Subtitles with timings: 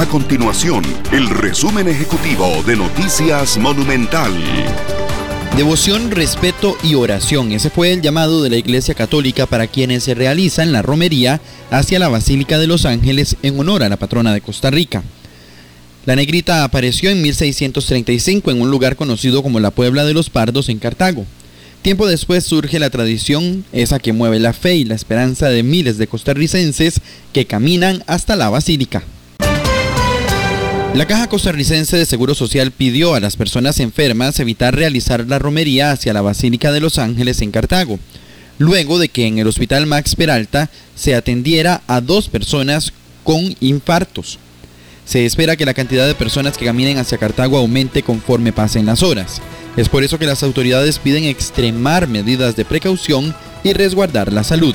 [0.00, 4.32] A continuación, el resumen ejecutivo de Noticias Monumental.
[5.58, 7.52] Devoción, respeto y oración.
[7.52, 11.98] Ese fue el llamado de la Iglesia Católica para quienes se realizan la romería hacia
[11.98, 15.02] la Basílica de los Ángeles en honor a la patrona de Costa Rica.
[16.06, 20.70] La negrita apareció en 1635 en un lugar conocido como la Puebla de los Pardos
[20.70, 21.26] en Cartago.
[21.82, 25.98] Tiempo después surge la tradición, esa que mueve la fe y la esperanza de miles
[25.98, 27.02] de costarricenses
[27.34, 29.02] que caminan hasta la basílica.
[30.94, 35.92] La Caja Costarricense de Seguro Social pidió a las personas enfermas evitar realizar la romería
[35.92, 38.00] hacia la Basílica de los Ángeles en Cartago,
[38.58, 44.40] luego de que en el Hospital Max Peralta se atendiera a dos personas con infartos.
[45.04, 49.04] Se espera que la cantidad de personas que caminen hacia Cartago aumente conforme pasen las
[49.04, 49.40] horas.
[49.76, 54.74] Es por eso que las autoridades piden extremar medidas de precaución y resguardar la salud.